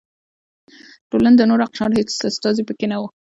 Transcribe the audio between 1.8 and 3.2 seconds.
هېڅ استازي پکې نه و.